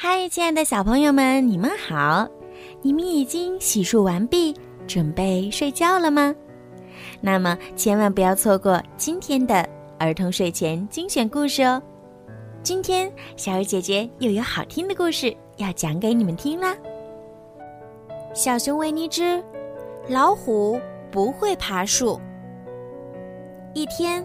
[0.00, 2.24] 嗨，亲爱的小朋友们，你们好！
[2.82, 4.54] 你们已经洗漱完毕，
[4.86, 6.32] 准备睡觉了吗？
[7.20, 11.82] 那么千万不要错过今天的儿童睡前精选故事哦！
[12.62, 16.76] 今天小鱼姐姐又有好听的故事要讲给你们听啦。
[18.32, 19.42] 小熊维尼之
[20.08, 20.80] 老虎
[21.10, 22.20] 不会爬树。
[23.74, 24.24] 一天，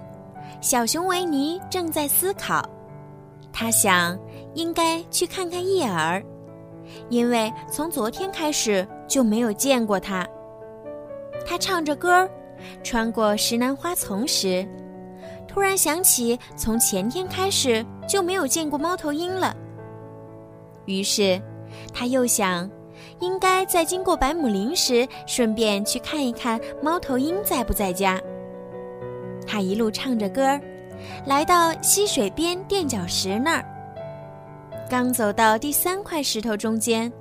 [0.62, 2.64] 小熊维尼正在思考。
[3.52, 4.18] 他想，
[4.54, 6.24] 应该去看看叶儿，
[7.10, 10.28] 因为从昨天开始就没有见过它。
[11.46, 12.30] 他唱着歌，
[12.84, 14.68] 穿过石楠花丛时，
[15.48, 19.56] 突然想起从前天开始就没有见过猫头鹰了。
[20.86, 21.42] 于是，
[21.94, 22.70] 他又想，
[23.20, 28.22] 应该在经过百亩林时，顺便去看一看猫头鹰在不在家。
[29.46, 30.60] 他一路唱着歌。
[31.26, 33.66] 来到溪水边垫脚石那儿，
[34.94, 37.12] 刚走到第三块石头中间，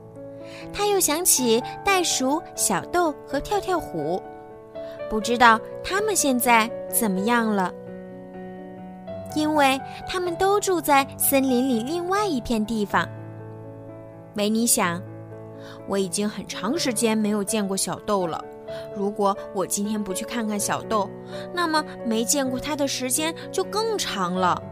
[0.75, 4.23] 他又想起袋鼠、小豆和跳跳虎，
[5.09, 7.73] 不知道他们现在怎么样了，
[9.35, 13.09] 因为他们都住在森林里另外一片地方。
[14.35, 15.01] 维尼想，
[15.89, 18.45] 我已经很长时间没有见过小豆了。
[18.95, 21.09] 如果我今天不去看看小豆，
[21.55, 24.63] 那么没见过他的时间就更长了。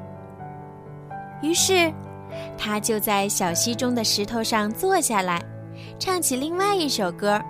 [1.40, 1.90] 于是，
[2.56, 5.42] 他就在小溪中的石头上坐下来，
[5.98, 7.40] 唱起另外一首歌，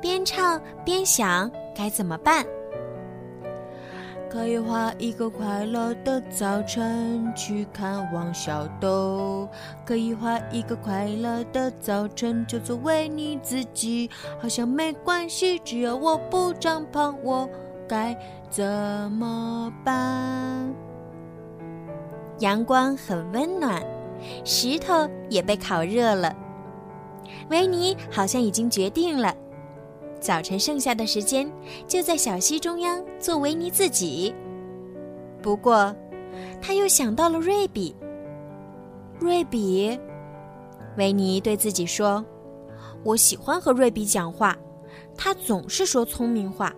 [0.00, 2.44] 边唱边想该怎么办。
[4.30, 9.48] 可以画一个快乐的早晨去看望小豆，
[9.86, 17.48] 可以画一个快乐的早晨就作为你自己，好像没关系，只要我不长胖，我
[17.88, 18.14] 该
[18.50, 18.62] 怎
[19.12, 20.74] 么办？
[22.40, 23.82] 阳光很温暖，
[24.44, 26.34] 石头也被烤热了。
[27.50, 29.34] 维尼好像已经决定了。
[30.20, 31.50] 早晨剩下的时间，
[31.86, 34.34] 就在小溪中央做维尼自己。
[35.40, 35.94] 不过，
[36.60, 37.94] 他又想到了瑞比。
[39.18, 39.98] 瑞比，
[40.96, 42.24] 维尼对自己说
[43.02, 44.56] ：“我喜欢和瑞比讲话，
[45.16, 46.72] 他总是说聪明话。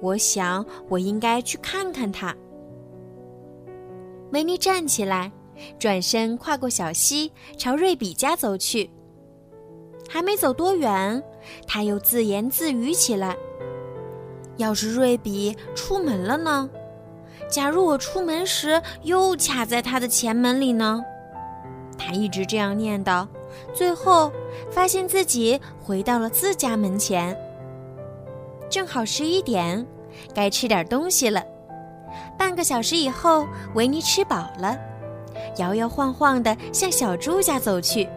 [0.00, 2.34] 我想，我应该去看看他。”
[4.30, 5.32] 梅尼站起来，
[5.78, 8.90] 转身跨过小溪，朝瑞比家走去。
[10.08, 11.22] 还没走多远，
[11.66, 13.36] 他又自言自语起来
[14.56, 16.68] ：“要是瑞比出门了呢？
[17.48, 21.02] 假如我出门时又卡在他的前门里呢？”
[21.96, 23.26] 他一直这样念叨，
[23.74, 24.30] 最后
[24.70, 27.36] 发现自己回到了自家门前。
[28.70, 29.84] 正好十一点，
[30.34, 31.42] 该吃点东西了。
[32.38, 34.78] 半个小时以后，维尼吃饱了，
[35.58, 38.08] 摇摇晃晃地向小猪家走去。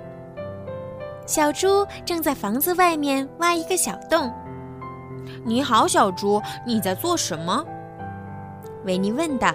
[1.25, 4.31] 小猪正在房子外面挖一个小洞。
[5.43, 7.65] 你好，小猪，你在做什么？
[8.85, 9.53] 维尼问道。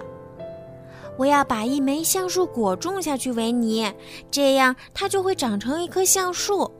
[1.17, 3.91] 我要把一枚橡树果种下去，维尼，
[4.29, 6.71] 这样它就会长成一棵橡树，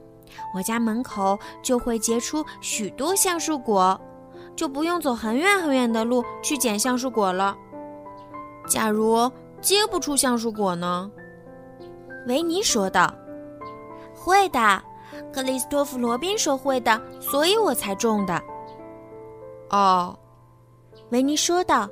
[0.53, 3.99] 我家门口就会结出许多橡树果，
[4.55, 7.55] 就不用走很远很远的路去捡橡树果了。
[8.67, 11.09] 假如结不出橡树果呢？
[12.27, 13.13] 维尼说道。
[14.13, 14.83] 会的，
[15.33, 18.41] 克里斯托弗·罗宾说会的，所以我才种的。
[19.69, 20.17] 哦，
[21.11, 21.87] 维尼说道：“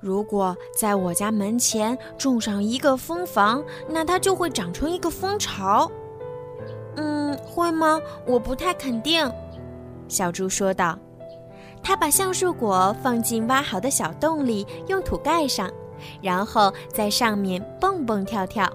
[0.00, 5.90] 如果在我家门前种上一个蜂房，那它就会长成一个蜂巢。”
[6.96, 8.00] 嗯，会吗？
[8.26, 9.30] 我不太肯定。”
[10.08, 10.98] 小猪说道。
[11.84, 15.68] 他把橡树果放进挖好的小洞里，用土盖上，
[16.20, 18.70] 然后在上面蹦蹦跳跳。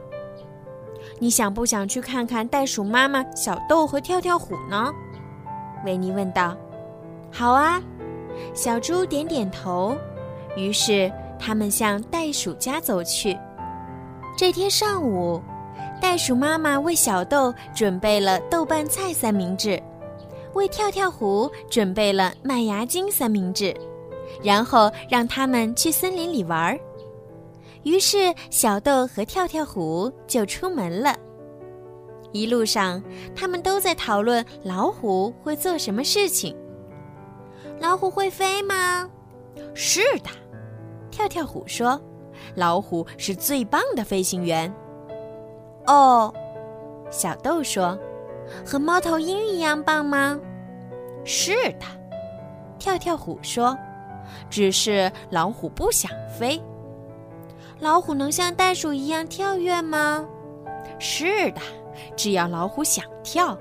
[1.19, 4.91] 你想不想去看看袋鼠妈妈、小豆和跳跳虎呢？
[5.85, 6.55] 维尼问道。
[7.31, 7.81] 好啊，
[8.53, 9.95] 小猪点点头。
[10.55, 13.37] 于是他们向袋鼠家走去。
[14.35, 15.41] 这天上午，
[16.01, 19.81] 袋鼠妈妈为小豆准备了豆瓣菜三明治，
[20.53, 23.75] 为跳跳虎准备了麦芽精三明治，
[24.43, 26.79] 然后让他们去森林里玩儿。
[27.87, 31.15] 于是，小豆和跳跳虎就出门了。
[32.33, 33.01] 一路上，
[33.33, 36.53] 他们都在讨论老虎会做什么事情。
[37.79, 39.09] 老虎会飞吗？
[39.73, 40.29] 是的，
[41.09, 41.99] 跳跳虎说
[42.55, 44.71] ：“老虎是最棒的飞行员。”
[45.87, 46.33] 哦，
[47.09, 47.97] 小豆说
[48.67, 50.37] ：“和猫头鹰一样棒吗？”
[51.23, 51.85] 是的，
[52.77, 53.77] 跳跳虎说
[54.51, 56.61] ：“只是老虎不想飞。”
[57.79, 60.25] 老虎能像袋鼠一样跳跃吗？
[60.99, 61.61] 是的，
[62.15, 63.57] 只要老虎想跳。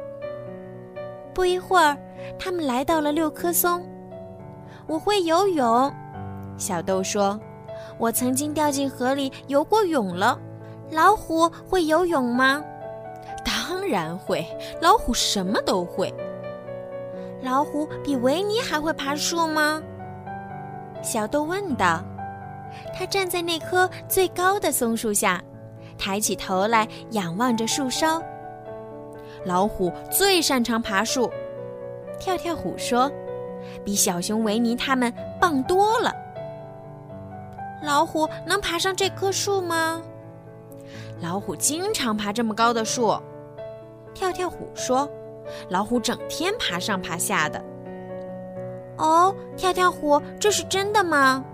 [1.34, 1.96] 不一会儿，
[2.38, 3.86] 他们来到了六棵松。
[4.86, 5.92] 我会游泳，
[6.56, 7.38] 小豆说
[7.98, 10.38] ：“我曾经掉进河里游过泳了。”
[10.90, 12.62] 老虎会游泳吗？
[13.44, 14.46] 当然会，
[14.80, 16.14] 老虎什么都会。
[17.42, 19.82] 老虎比维尼还会爬树吗？
[21.02, 22.02] 小豆问道。
[22.94, 25.42] 他站在那棵最高的松树下，
[25.98, 28.22] 抬起头来仰望着树梢。
[29.44, 31.30] 老虎最擅长爬树，
[32.18, 33.10] 跳跳虎说
[33.84, 36.12] ：“比小熊维尼他们棒多了。”
[37.82, 40.02] 老虎能爬上这棵树吗？
[41.20, 43.16] 老虎经常爬这么高的树，
[44.14, 45.08] 跳跳虎说
[45.70, 47.62] ：“老虎整天爬上爬下的。”
[48.98, 51.44] 哦，跳跳虎，这是真的吗？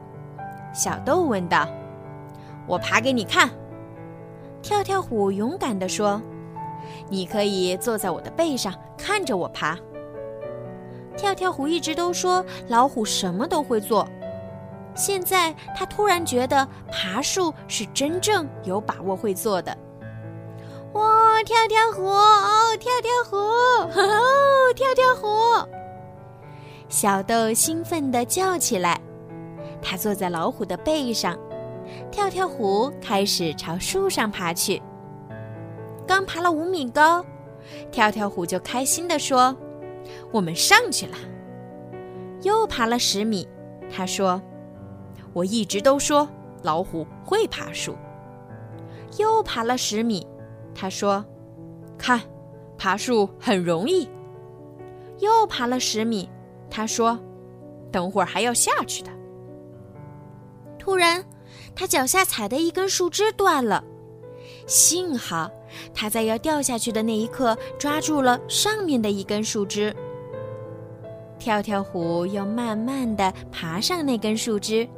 [0.73, 1.69] 小豆问道。
[2.67, 3.51] “我爬给你看。”
[4.63, 6.21] 跳跳虎勇敢地说。
[7.09, 9.79] “你可以坐在我的背上，看着我爬。”
[11.17, 14.07] 跳跳虎一直都说老虎什么都会做。
[14.95, 19.77] 现在他突然觉得爬树是真正有把握会做的。
[20.93, 21.43] 哇！
[21.45, 25.69] 跳跳虎，哦，跳跳虎，哦，跳跳虎！
[26.89, 29.01] 小豆兴奋地叫起来。
[29.83, 31.37] 他坐在老虎的背上，
[32.11, 34.81] 跳跳虎开始朝树上爬去。
[36.07, 37.25] 刚爬了五米高，
[37.91, 39.55] 跳跳虎就开心地说
[40.33, 41.17] ：“我们上去了。”
[42.43, 43.47] 又爬了十米，
[43.91, 44.41] 他说。
[45.35, 46.29] 我一直都说
[46.63, 47.97] 老虎会爬树。
[49.19, 50.27] 又爬了十米，
[50.75, 51.25] 他说
[51.97, 52.21] ：“看，
[52.77, 54.07] 爬树很容易。”
[55.21, 56.29] 又爬了十米，
[56.69, 57.19] 他说
[57.91, 59.11] ：“等会儿还要下去的。”
[60.83, 61.25] 突然，
[61.77, 63.85] 他脚下踩的一根树枝断了，
[64.67, 65.49] 幸好
[65.95, 69.95] 他在要掉下去的那一刻抓住了上面的一根树枝。
[71.39, 74.89] 跳跳虎又慢慢的爬上那根树枝。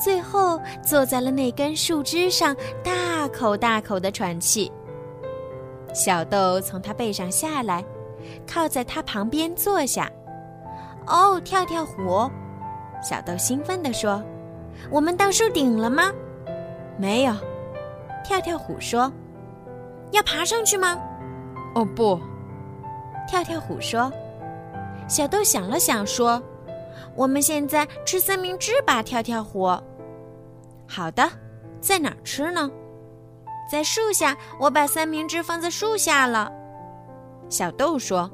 [0.00, 2.54] 最后坐在了那根树枝上，
[2.84, 4.70] 大口大口的喘气。
[5.92, 7.84] 小豆从他背上下来，
[8.46, 10.08] 靠在他旁边坐下。
[11.08, 12.30] 哦，跳跳虎，
[13.02, 14.22] 小豆兴奋地说
[14.90, 16.12] ：“我们到树顶了吗
[16.98, 17.34] ？”“没有。”
[18.24, 19.12] 跳跳虎说。
[20.12, 20.98] “要爬上去吗
[21.74, 22.20] ？”“哦，不。”
[23.28, 24.12] 跳跳虎说。
[25.08, 26.42] 小豆想了想说。
[27.16, 29.66] 我们现在吃三明治吧，跳跳虎。
[30.86, 31.28] 好的，
[31.80, 32.70] 在哪儿吃呢？
[33.70, 36.50] 在树下，我把三明治放在树下了。
[37.48, 38.30] 小豆说：“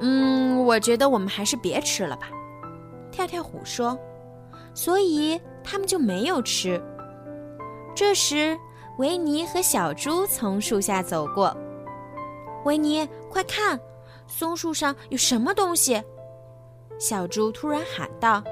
[0.00, 2.28] 嗯，我觉得我们还是别吃了吧。”
[3.12, 3.98] 跳跳虎说
[4.74, 6.80] ：“所以他们就没有吃。”
[7.94, 8.58] 这时，
[8.98, 11.56] 维尼和小猪从树下走过。
[12.64, 13.78] 维尼，快看，
[14.26, 16.02] 松树上有什么东西？
[16.98, 18.42] 小猪突然喊道：“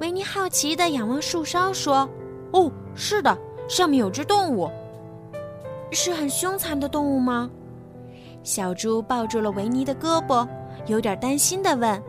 [0.00, 2.08] 维尼好奇地仰望树梢，说
[2.52, 3.36] ：‘哦，是的，
[3.68, 4.70] 上面有只动物，
[5.90, 7.50] 是很凶残的动物吗？’”
[8.44, 10.46] 小猪抱住了维尼的胳膊，
[10.86, 12.02] 有点担心地问。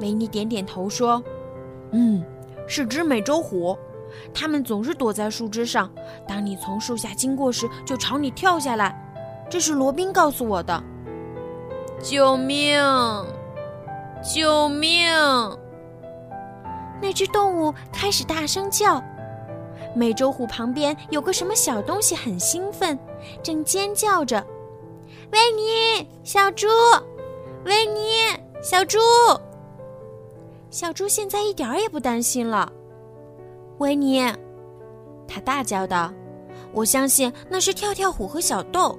[0.00, 1.22] 维尼点点头说
[1.92, 2.24] ：“嗯，
[2.68, 3.76] 是只美洲虎，
[4.32, 5.90] 它们总是躲在树枝上，
[6.26, 8.94] 当你从树下经过时，就朝你跳下来。
[9.50, 10.80] 这是罗宾告诉我的。”
[12.00, 12.78] 救命！
[14.22, 15.08] 救命！
[17.00, 19.02] 那只动物开始大声叫。
[19.94, 22.98] 美洲虎旁边有个什么小东西很兴奋，
[23.42, 24.44] 正尖叫着
[25.32, 26.66] ：“维尼，小猪，
[27.64, 28.18] 维尼，
[28.62, 28.98] 小猪！”
[30.70, 32.70] 小猪现在一点儿也不担心了。
[33.78, 34.20] 维尼，
[35.26, 36.12] 他大叫道
[36.72, 38.98] ：“我相信那是跳跳虎和小豆。”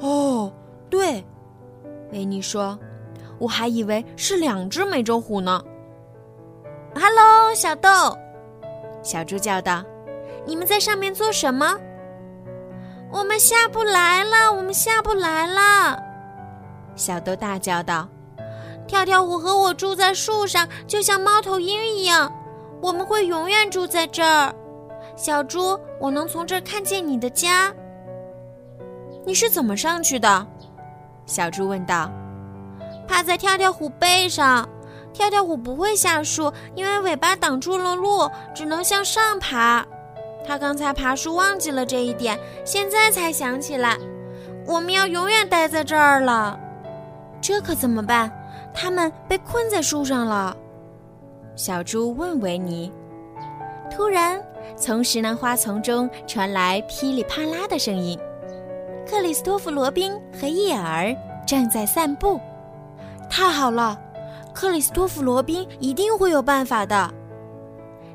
[0.00, 0.52] 哦，
[0.88, 1.24] 对，
[2.12, 2.78] 维尼说。
[3.40, 5.60] 我还以为是两只美洲虎呢。
[6.94, 8.16] Hello，小豆，
[9.02, 9.82] 小猪叫道
[10.46, 11.76] ：“你们在上面做什么？”
[13.10, 16.00] 我们下不来了，我们下不来了！
[16.94, 18.08] 小豆大叫道
[18.86, 22.32] ：“跳跳虎和我住在树上，就像猫头鹰一样，
[22.80, 24.54] 我们会永远住在这儿。”
[25.16, 27.72] 小猪，我能从这儿看见你的家。
[29.24, 30.46] 你是怎么上去的？
[31.24, 32.10] 小猪问道。
[33.06, 34.68] 趴在跳跳虎背上，
[35.12, 39.86] 跳跳虎不会下树，因为尾巴挡住了路，只能向上爬。
[40.46, 43.96] 他刚才爬树忘记了这一点，现在才想起来。
[44.66, 46.58] 我们要永远待在这儿了，
[47.40, 48.30] 这可怎么办？
[48.74, 50.54] 他们被困在树上了。
[51.56, 52.92] 小猪问维尼。
[53.90, 54.42] 突然，
[54.76, 58.18] 从石楠花丛中传来噼里啪啦的声音。
[59.08, 61.14] 克里斯托弗·罗宾和叶儿
[61.46, 62.40] 正在散步。
[63.30, 63.96] 太好了，
[64.52, 67.08] 克里斯托弗·罗宾一定会有办法的。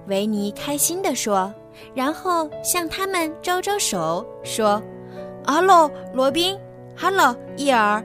[0.07, 1.53] 维尼开心地说，
[1.93, 4.81] 然后向他们招招手，说
[5.45, 6.59] 哈喽，罗宾
[6.95, 8.03] 哈喽，叶儿。”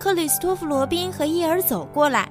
[0.00, 2.26] 克里斯托弗·罗宾和伊尔走过来，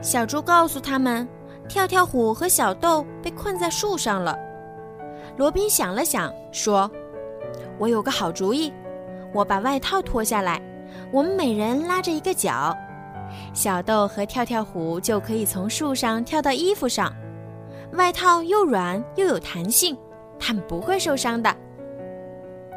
[0.00, 1.28] 小猪告诉他们，
[1.68, 4.38] 跳跳虎和小豆被困在树上了。
[5.36, 6.88] 罗宾想了想，说
[7.80, 8.72] ：“我有个好主意，
[9.34, 10.62] 我把外套脱下来，
[11.10, 12.72] 我们每人拉着一个脚，
[13.52, 17.12] 小豆和跳跳虎就可以从树上跳到衣服上。
[17.94, 19.98] 外套又软又有弹性，
[20.38, 21.52] 他们不会受伤的。”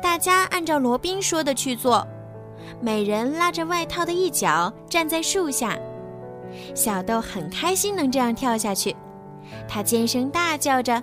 [0.01, 2.05] 大家按照罗宾说的去做。
[2.81, 5.77] 每人拉着外套的一角站在树下，
[6.75, 8.95] 小豆很开心能这样跳下去，
[9.67, 11.01] 他尖声大叫着：“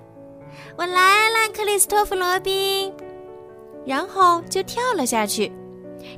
[0.77, 2.93] 我来了，克里斯托弗·罗宾！”
[3.87, 5.51] 然后就跳了下去，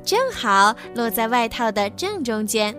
[0.03, 2.75] 正好落在外套的正中间。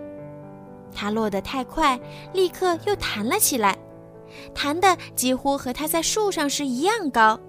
[0.94, 1.98] 他落得太快，
[2.32, 3.76] 立刻又弹了起来，
[4.54, 7.40] 弹的几乎和他在树上时一样高。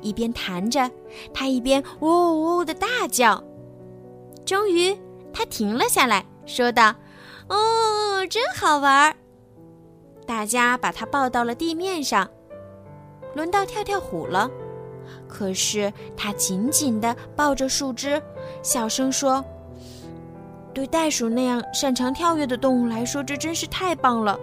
[0.00, 0.88] 一边弹着，
[1.34, 2.08] 他一边“呜
[2.56, 3.42] 呜”的大叫。
[4.48, 4.98] 终于，
[5.30, 6.94] 他停了下来，说道
[7.50, 9.14] ：“哦，真好玩儿！”
[10.26, 12.26] 大家把他抱到了地面上。
[13.34, 14.50] 轮到跳跳虎了，
[15.28, 18.22] 可是他紧紧地抱着树枝，
[18.62, 19.44] 小声说
[20.72, 24.40] ：“对袋鼠那样擅长跳跃的动物来说，这真是太棒了。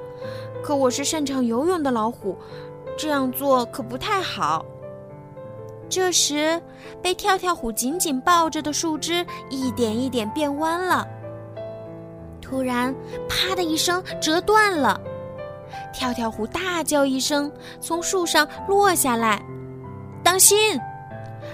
[0.63, 2.38] 可我是擅长游泳的老虎，
[2.95, 4.63] 这样做可不太好。”
[5.89, 6.62] 这时，
[7.01, 11.08] 被跳跳虎紧紧抱着的树枝一点一点变弯了。
[12.42, 12.94] 突然，
[13.30, 15.00] 啪的一声折断了。
[15.94, 19.42] 跳跳虎大叫一声，从树上落下来。
[20.24, 20.80] 当心！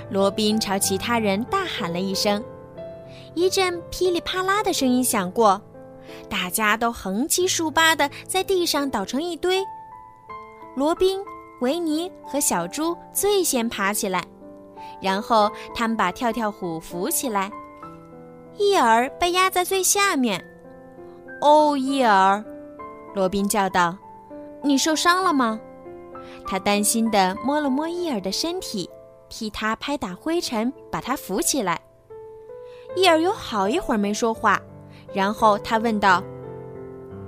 [0.09, 2.43] 罗宾朝其他人大喊了一声。
[3.33, 5.61] 一阵噼里啪啦的声音响过，
[6.29, 9.63] 大家都横七竖八的在地上倒成一堆。
[10.75, 11.19] 罗宾。
[11.61, 14.23] 维尼和小猪最先爬起来，
[15.01, 17.51] 然后他们把跳跳虎扶起来。
[18.57, 20.43] 伊尔被压在最下面。
[21.39, 22.43] 哦，伊尔，
[23.15, 23.95] 罗宾叫道
[24.61, 25.59] ：“你受伤了吗？”
[26.45, 28.89] 他担心地摸了摸伊尔的身体，
[29.29, 31.79] 替他拍打灰尘，把他扶起来。
[32.95, 34.59] 伊尔有好一会儿没说话，
[35.13, 36.23] 然后他问道：“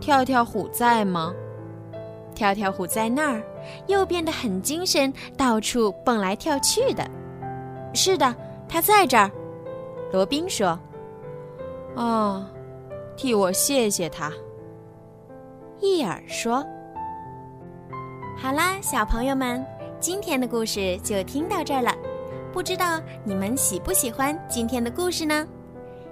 [0.02, 1.34] 跳跳虎在吗？”
[2.34, 3.42] 跳跳虎在那儿，
[3.88, 7.10] 又变得很精神，到处蹦来跳去的。
[7.94, 8.36] 是的，
[8.68, 9.32] 他在这儿。
[10.12, 10.78] 罗宾说
[11.96, 12.46] ：“哦，
[13.16, 14.32] 替我谢谢他。”
[15.80, 16.66] 伊尔说
[18.38, 19.66] ：“好啦，小朋友们，
[20.00, 21.94] 今天的故事就听到这儿了。
[22.52, 25.48] 不知道你们喜不喜欢今天的故事呢？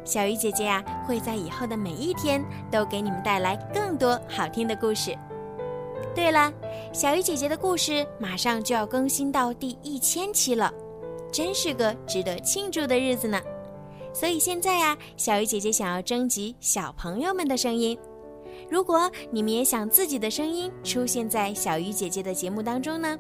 [0.04, 5.16] 小鱼姐姐呀，会在以后的每一天都给你们带来更多好听的故事。”
[6.14, 6.52] 对了，
[6.92, 10.72] 小鱼姐姐的故事马上就要更新到第一千期了，
[11.32, 13.40] 真是个值得庆祝的日子呢。
[14.14, 17.98] 所以现在呀，小鱼姐姐想要征集小朋友们的声音。
[18.70, 23.18] 如果你们也想自己的声音出现在小鱼姐姐的节目当中呢，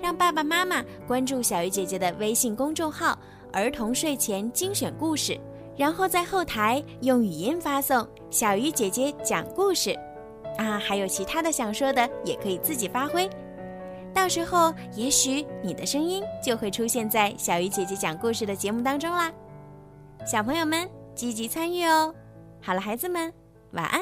[0.00, 3.16] 让爸爸妈妈关注小鱼姐姐的微信公众号
[3.52, 5.38] “儿童睡前精选故事”，
[5.78, 9.96] 然后在后台用语音发送“小鱼姐姐讲故事”。
[10.56, 13.28] 啊，还有其他的想说的，也可以自己发挥。
[14.14, 19.32] 到时候，也许你的声音就会出现在小鱼姐姐讲故事的节目当中啦。
[20.26, 22.14] 小朋友们，积极参与哦！
[22.60, 23.32] 好了，孩子们，
[23.72, 24.00] 晚安。